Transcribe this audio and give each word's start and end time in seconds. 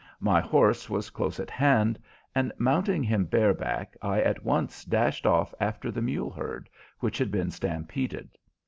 My 0.19 0.41
horse 0.41 0.89
was 0.89 1.11
close 1.11 1.39
at 1.39 1.51
hand, 1.51 1.99
and 2.33 2.51
mounting 2.57 3.03
him 3.03 3.25
bareback, 3.25 3.95
I 4.01 4.19
at 4.19 4.43
once 4.43 4.83
dashed 4.83 5.27
off 5.27 5.53
after 5.59 5.91
the 5.91 6.01
mule 6.01 6.31
herd, 6.31 6.69
which 7.01 7.19
had 7.19 7.29
been 7.29 7.51
stampeded. 7.51 8.29